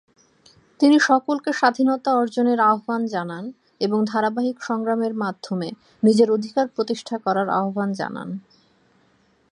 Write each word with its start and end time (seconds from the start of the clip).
তিনি 0.79 0.97
সকলকে 0.99 1.49
স্বাধীনতা 1.53 2.11
অর্জনের 2.13 2.59
আহ্বান 2.61 3.01
জানান 3.05 3.45
এবং 3.81 3.99
ধারাবাহিক 4.05 4.57
সংগ্রামের 4.63 5.13
মাধ্যমে 5.13 5.67
নিজের 6.03 6.29
অধিকার 6.31 6.65
প্রতিষ্ঠা 6.67 7.15
করার 7.17 7.47
আহ্বান 7.59 7.89
জানান। 7.93 8.29